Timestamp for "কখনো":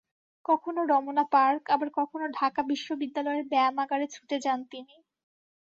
0.45-0.81, 1.99-2.25